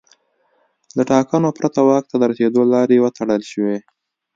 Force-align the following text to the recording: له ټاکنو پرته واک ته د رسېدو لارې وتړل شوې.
له 0.95 1.03
ټاکنو 1.11 1.49
پرته 1.57 1.79
واک 1.87 2.03
ته 2.11 2.15
د 2.17 2.23
رسېدو 2.31 2.61
لارې 2.73 2.97
وتړل 3.01 3.41
شوې. 3.51 3.77